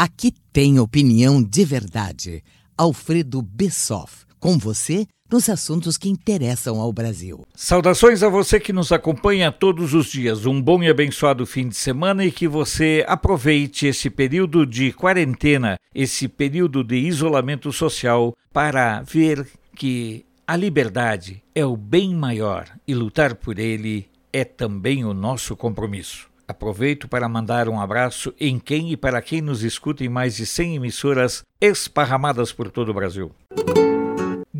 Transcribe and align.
Aqui 0.00 0.32
tem 0.52 0.78
opinião 0.78 1.42
de 1.42 1.64
verdade. 1.64 2.44
Alfredo 2.76 3.42
Bessoff, 3.42 4.24
com 4.38 4.56
você 4.56 5.08
nos 5.28 5.48
assuntos 5.48 5.98
que 5.98 6.08
interessam 6.08 6.80
ao 6.80 6.92
Brasil. 6.92 7.44
Saudações 7.52 8.22
a 8.22 8.28
você 8.28 8.60
que 8.60 8.72
nos 8.72 8.92
acompanha 8.92 9.50
todos 9.50 9.94
os 9.94 10.06
dias. 10.06 10.46
Um 10.46 10.62
bom 10.62 10.84
e 10.84 10.88
abençoado 10.88 11.44
fim 11.44 11.68
de 11.68 11.74
semana 11.74 12.24
e 12.24 12.30
que 12.30 12.46
você 12.46 13.04
aproveite 13.08 13.88
esse 13.88 14.08
período 14.08 14.64
de 14.64 14.92
quarentena, 14.92 15.76
esse 15.92 16.28
período 16.28 16.84
de 16.84 16.94
isolamento 16.94 17.72
social, 17.72 18.36
para 18.52 19.02
ver 19.02 19.48
que 19.74 20.24
a 20.46 20.54
liberdade 20.54 21.42
é 21.52 21.66
o 21.66 21.76
bem 21.76 22.14
maior 22.14 22.68
e 22.86 22.94
lutar 22.94 23.34
por 23.34 23.58
ele 23.58 24.06
é 24.32 24.44
também 24.44 25.04
o 25.04 25.12
nosso 25.12 25.56
compromisso. 25.56 26.28
Aproveito 26.48 27.06
para 27.06 27.28
mandar 27.28 27.68
um 27.68 27.78
abraço 27.78 28.32
em 28.40 28.58
quem 28.58 28.90
e 28.90 28.96
para 28.96 29.20
quem 29.20 29.42
nos 29.42 29.62
escuta 29.62 30.02
em 30.02 30.08
mais 30.08 30.34
de 30.34 30.46
100 30.46 30.76
emissoras 30.76 31.44
esparramadas 31.60 32.52
por 32.52 32.70
todo 32.70 32.88
o 32.88 32.94
Brasil. 32.94 33.30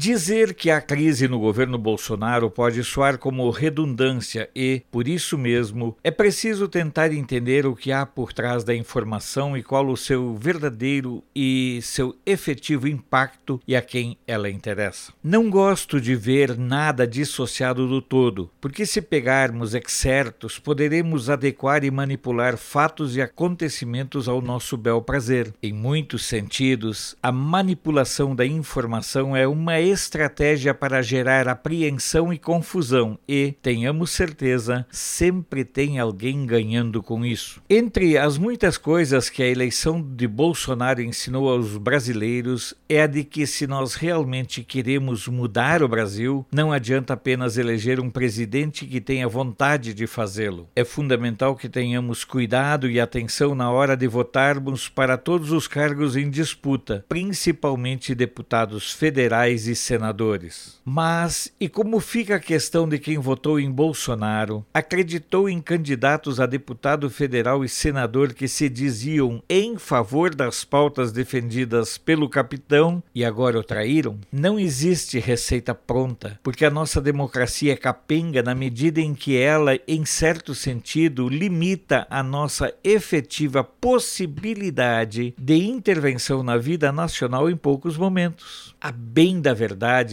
Dizer 0.01 0.55
que 0.55 0.70
a 0.70 0.80
crise 0.80 1.27
no 1.27 1.41
governo 1.41 1.77
Bolsonaro 1.77 2.48
pode 2.48 2.84
soar 2.84 3.19
como 3.19 3.51
redundância 3.51 4.48
e, 4.55 4.80
por 4.93 5.09
isso 5.09 5.37
mesmo, 5.37 5.97
é 6.05 6.11
preciso 6.12 6.69
tentar 6.69 7.12
entender 7.12 7.66
o 7.66 7.75
que 7.75 7.91
há 7.91 8.06
por 8.06 8.33
trás 8.33 8.62
da 8.62 8.73
informação 8.73 9.56
e 9.56 9.62
qual 9.65 9.89
o 9.89 9.97
seu 9.97 10.37
verdadeiro 10.37 11.25
e 11.34 11.80
seu 11.83 12.15
efetivo 12.25 12.87
impacto 12.87 13.61
e 13.66 13.75
a 13.75 13.83
quem 13.83 14.16
ela 14.25 14.48
interessa. 14.48 15.12
Não 15.20 15.51
gosto 15.51 16.01
de 16.01 16.15
ver 16.15 16.56
nada 16.56 17.05
dissociado 17.05 17.89
do 17.89 18.01
todo, 18.01 18.53
porque 18.61 18.87
se 18.87 19.03
pegarmos 19.03 19.75
excertos, 19.75 20.61
poderemos 20.61 21.28
adequar 21.28 21.83
e 21.83 21.91
manipular 21.91 22.56
fatos 22.56 23.17
e 23.17 23.20
acontecimentos 23.20 24.28
ao 24.28 24.41
nosso 24.41 24.77
bel 24.77 25.03
prazer. 25.03 25.53
Em 25.61 25.73
muitos 25.73 26.25
sentidos, 26.25 27.17
a 27.20 27.33
manipulação 27.33 28.33
da 28.33 28.47
informação 28.47 29.37
é 29.37 29.44
uma 29.44 29.88
estratégia 29.89 30.75
para 30.75 31.03
gerar 31.03 31.48
apreensão 31.48 32.33
e 32.33 32.39
confusão 32.39 33.19
e, 33.28 33.55
tenhamos 33.62 34.11
certeza, 34.11 34.86
sempre 34.91 35.64
tem 35.64 35.98
alguém 35.98 36.47
ganhando 36.47 37.03
com 37.03 37.25
isso. 37.25 37.62
Entre 37.69 38.16
as 38.16 38.39
muitas 38.39 38.77
coisas 38.77 39.28
que 39.28 39.42
a 39.42 39.48
eleição 39.48 40.03
de 40.03 40.27
Bolsonaro 40.27 41.03
ensinou 41.03 41.48
aos 41.50 41.77
brasileiros 41.77 42.75
é 42.89 43.03
a 43.03 43.06
de 43.06 43.25
que 43.25 43.47
se 43.47 43.66
nós 43.66 43.94
realmente 43.94 44.62
queremos 44.62 45.28
mudar 45.28 45.83
o 45.83 45.89
Brasil, 45.89 46.47
não 46.53 46.72
adianta 46.72 47.14
apenas 47.14 47.56
eleger 47.56 48.00
um 48.00 48.11
presidente 48.11 48.86
que 48.86 49.00
tenha 49.00 49.28
vontade 49.28 49.94
de 49.94 50.06
fazê-lo. 50.06 50.69
É 50.75 50.84
fundamental 50.84 51.56
que 51.56 51.69
tenhamos 51.69 52.25
cuidado 52.25 52.89
e 52.91 53.00
atenção 53.00 53.55
na 53.55 53.70
hora 53.70 53.97
de 53.97 54.06
votarmos 54.06 54.89
para 54.89 55.16
todos 55.16 55.53
os 55.53 55.66
cargos 55.66 56.16
em 56.16 56.31
disputa, 56.31 57.05
principalmente 57.09 58.14
deputados 58.14 58.92
federais 58.92 59.66
e 59.66 59.75
senadores. 59.79 60.79
Mas 60.84 61.53
e 61.61 61.69
como 61.69 62.01
fica 62.01 62.37
a 62.37 62.41
questão 62.41 62.89
de 62.89 62.98
quem 62.98 63.19
votou 63.19 63.59
em 63.61 63.71
Bolsonaro, 63.71 64.65
acreditou 64.73 65.48
em 65.48 65.61
candidatos 65.61 66.41
a 66.41 66.47
deputado 66.47 67.09
federal 67.11 67.65
e 67.65 67.69
senador 67.69 68.34
que 68.34 68.49
se 68.49 68.69
diziam 68.69 69.43
em 69.49 69.79
favor 69.79 70.34
das 70.34 70.65
pautas 70.65 71.12
defendidas 71.12 71.99
pelo 71.99 72.29
capitão 72.29 73.03
e 73.15 73.25
agora 73.25 73.59
o 73.59 73.65
traíram? 73.65 74.19
Não 74.33 74.59
existe 74.59 75.19
receita 75.19 75.75
pronta, 75.75 76.39
porque 76.43 76.65
a 76.65 76.71
nossa 76.71 77.01
democracia 77.01 77.73
é 77.73 77.77
capenga 77.77 78.43
na 78.43 78.55
medida 78.55 79.01
em 79.01 79.15
que 79.15 79.37
ela, 79.37 79.79
em 79.87 80.05
certo 80.05 80.55
sentido, 80.55 81.29
limita 81.29 82.06
a 82.11 82.23
nossa 82.23 82.73
efetiva 82.83 83.62
possibilidade 83.62 85.34
de 85.39 85.56
intervenção 85.56 86.43
na 86.43 86.56
vida 86.56 86.93
nacional 86.93 87.51
em 87.51 87.56
poucos 87.56 87.97
momentos. 87.97 88.75
A 88.81 88.93
bem 88.93 89.41
da 89.41 89.53
verdade, 89.53 89.67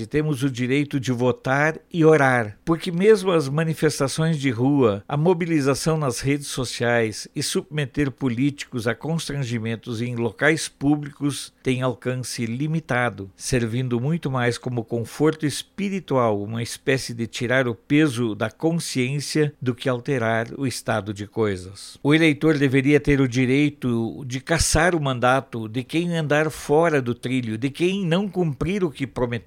temos 0.08 0.44
o 0.44 0.50
direito 0.50 1.00
de 1.00 1.12
votar 1.12 1.78
e 1.92 2.04
orar, 2.04 2.58
porque 2.66 2.92
mesmo 2.92 3.32
as 3.32 3.48
manifestações 3.48 4.40
de 4.40 4.50
rua, 4.50 5.04
a 5.08 5.18
mobilização 5.18 5.98
nas 5.98 6.20
redes 6.20 6.48
sociais 6.48 7.28
e 7.36 7.44
submeter 7.44 8.12
políticos 8.12 8.88
a 8.88 8.96
constrangimentos 8.96 10.02
em 10.02 10.16
locais 10.16 10.68
públicos 10.68 11.54
têm 11.62 11.82
alcance 11.82 12.46
limitado, 12.46 13.30
servindo 13.36 14.00
muito 14.00 14.30
mais 14.32 14.58
como 14.58 14.84
conforto 14.84 15.46
espiritual, 15.46 16.42
uma 16.42 16.64
espécie 16.64 17.14
de 17.14 17.28
tirar 17.28 17.68
o 17.68 17.76
peso 17.76 18.36
da 18.36 18.50
consciência 18.50 19.54
do 19.62 19.76
que 19.76 19.90
alterar 19.90 20.48
o 20.58 20.66
estado 20.66 21.14
de 21.14 21.28
coisas. 21.28 21.98
O 22.02 22.14
eleitor 22.14 22.58
deveria 22.58 23.00
ter 23.00 23.22
o 23.22 23.28
direito 23.28 24.24
de 24.26 24.40
caçar 24.40 24.96
o 24.96 25.02
mandato 25.02 25.68
de 25.68 25.84
quem 25.84 26.16
andar 26.16 26.50
fora 26.50 27.02
do 27.02 27.14
trilho, 27.14 27.58
de 27.58 27.70
quem 27.70 28.06
não 28.06 28.28
cumprir 28.28 28.84
o 28.84 28.92
que 28.92 29.06
prometeu, 29.06 29.45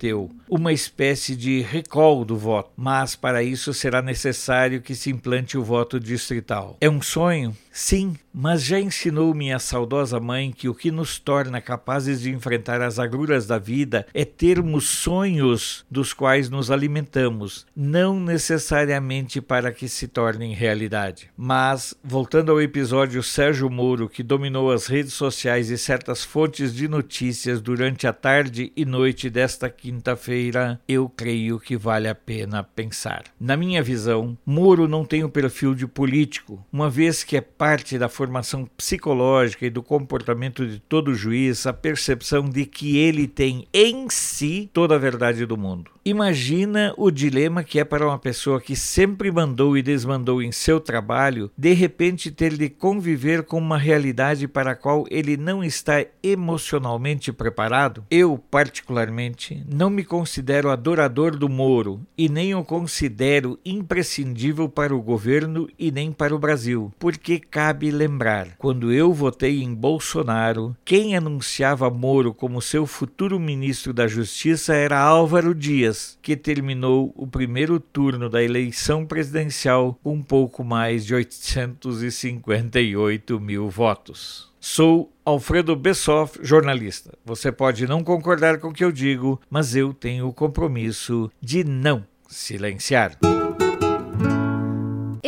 uma 0.48 0.72
espécie 0.72 1.34
de 1.34 1.60
recall 1.60 2.25
do 2.25 2.36
voto, 2.36 2.70
mas 2.76 3.16
para 3.16 3.42
isso 3.42 3.72
será 3.75 4.00
necessário 4.00 4.81
que 4.81 4.94
se 4.94 5.10
implante 5.10 5.56
o 5.59 5.64
voto 5.64 5.98
distrital. 6.00 6.76
É 6.81 6.88
um 6.88 7.03
sonho? 7.03 7.56
Sim, 7.72 8.16
mas 8.41 8.62
já 8.62 8.78
ensinou 8.78 9.34
minha 9.34 9.59
saudosa 9.59 10.21
mãe 10.21 10.53
que 10.53 10.69
o 10.69 10.75
que 10.75 10.93
nos 10.93 11.19
torna 11.19 11.60
capazes 11.60 12.21
de 12.21 12.31
enfrentar 12.31 12.81
as 12.81 12.97
agruras 12.97 13.49
da 13.49 13.59
vida 13.59 14.06
é 14.15 14.25
termos 14.25 14.88
sonhos 14.88 15.84
dos 15.91 16.12
quais 16.12 16.48
nos 16.48 16.71
alimentamos, 16.71 17.66
não 17.75 18.21
necessariamente 18.21 19.41
para 19.41 19.72
que 19.72 19.88
se 19.88 20.06
tornem 20.06 20.54
realidade. 20.54 21.28
Mas, 21.37 21.97
voltando 22.00 22.53
ao 22.53 22.62
episódio 22.62 23.25
Sérgio 23.25 23.69
Moro, 23.69 24.09
que 24.09 24.22
dominou 24.22 24.71
as 24.71 24.87
redes 24.87 25.15
sociais 25.15 25.69
e 25.69 25.77
certas 25.77 26.22
fontes 26.25 26.72
de 26.72 26.87
notícias 26.87 27.60
durante 27.60 28.06
a 28.06 28.12
tarde 28.12 28.72
e 28.77 28.84
noite 28.84 29.28
desta 29.28 29.69
quinta-feira, 29.69 30.81
eu 30.87 31.09
creio 31.09 31.59
que 31.59 31.77
vale 31.77 32.06
a 32.06 32.15
pena 32.15 32.62
pensar. 32.62 33.25
Na 33.41 33.56
minha 33.56 33.82
visão, 33.82 34.38
Moro 34.47 34.87
não 34.87 35.04
tem 35.04 35.25
o 35.25 35.28
perfil 35.28 35.75
de 35.75 35.88
político, 35.88 36.65
uma 36.72 36.88
vez 36.88 37.25
que 37.25 37.37
é 37.37 37.41
parte 37.41 37.98
da 37.98 38.09
formação 38.09 38.28
psicológica 38.77 39.66
e 39.66 39.71
do 39.71 39.83
comportamento 39.83 40.66
de 40.66 40.78
todo 40.78 41.15
juiz 41.15 41.66
a 41.66 41.72
percepção 41.72 42.49
de 42.49 42.66
que 42.66 42.99
ele 42.99 43.27
tem 43.27 43.66
em 43.72 44.09
si 44.11 44.71
toda 44.72 44.94
a 44.94 44.99
verdade 44.99 45.47
do 45.47 45.56
mundo. 45.56 45.91
Imagina 46.09 46.94
o 46.97 47.11
dilema 47.11 47.62
que 47.62 47.78
é 47.78 47.84
para 47.84 48.06
uma 48.06 48.19
pessoa 48.19 48.62
que 48.62 48.75
sempre 48.75 49.31
mandou 49.31 49.77
e 49.77 49.83
desmandou 49.83 50.41
em 50.41 50.50
seu 50.50 50.81
trabalho, 50.81 51.50
de 51.55 51.75
repente 51.75 52.31
ter 52.31 52.56
de 52.56 52.71
conviver 52.71 53.43
com 53.43 53.59
uma 53.59 53.77
realidade 53.77 54.49
para 54.49 54.71
a 54.71 54.75
qual 54.75 55.05
ele 55.10 55.37
não 55.37 55.62
está 55.62 56.03
emocionalmente 56.22 57.31
preparado? 57.31 58.06
Eu, 58.10 58.39
particularmente, 58.50 59.62
não 59.71 59.91
me 59.91 60.03
considero 60.03 60.71
adorador 60.71 61.37
do 61.37 61.47
Moro 61.47 62.00
e 62.16 62.27
nem 62.27 62.55
o 62.55 62.65
considero 62.65 63.59
imprescindível 63.62 64.66
para 64.66 64.97
o 64.97 65.03
governo 65.03 65.69
e 65.78 65.91
nem 65.91 66.10
para 66.10 66.34
o 66.34 66.39
Brasil, 66.39 66.91
porque 66.99 67.39
cabe 67.39 67.91
lembrar, 68.09 68.57
quando 68.57 68.91
eu 68.91 69.13
votei 69.13 69.63
em 69.63 69.75
Bolsonaro, 69.75 70.75
quem 70.83 71.15
anunciava 71.15 71.91
Moro 71.91 72.33
como 72.33 72.63
seu 72.63 72.87
futuro 72.87 73.39
ministro 73.39 73.93
da 73.93 74.09
Justiça 74.09 74.75
era 74.75 74.99
Álvaro 74.99 75.55
Dias, 75.55 76.19
que 76.23 76.35
terminou 76.35 77.13
o 77.15 77.27
primeiro 77.27 77.79
turno 77.79 78.31
da 78.31 78.43
eleição 78.43 79.05
presidencial 79.05 79.99
com 80.03 80.15
um 80.15 80.23
pouco 80.23 80.65
mais 80.65 81.05
de 81.05 81.15
858 81.15 83.39
mil 83.39 83.69
votos. 83.69 84.49
Sou 84.59 85.13
Alfredo 85.25 85.77
Bessoff, 85.77 86.41
jornalista. 86.43 87.13
Você 87.25 87.51
pode 87.53 87.87
não 87.87 88.03
concordar 88.03 88.59
com 88.59 88.67
o 88.69 88.73
que 88.73 88.85
eu 88.85 88.91
digo, 88.91 89.41
mas 89.51 89.77
eu 89.77 89.93
tenho 89.93 90.27
o 90.27 90.33
compromisso 90.33 91.31
de 91.41 91.63
não 91.63 92.05
silenciar. 92.27 93.17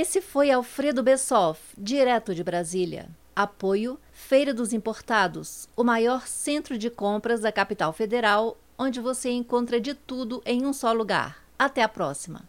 Esse 0.00 0.22
foi 0.22 0.50
Alfredo 0.50 1.02
Bessoff, 1.02 1.60
direto 1.76 2.34
de 2.34 2.42
Brasília. 2.42 3.10
Apoio 3.36 3.98
Feira 4.10 4.54
dos 4.54 4.72
Importados, 4.72 5.68
o 5.76 5.84
maior 5.84 6.26
centro 6.26 6.78
de 6.78 6.88
compras 6.88 7.42
da 7.42 7.52
capital 7.52 7.92
federal, 7.92 8.56
onde 8.78 8.98
você 8.98 9.28
encontra 9.28 9.78
de 9.78 9.92
tudo 9.92 10.40
em 10.46 10.64
um 10.64 10.72
só 10.72 10.90
lugar. 10.94 11.44
Até 11.58 11.82
a 11.82 11.88
próxima! 11.88 12.46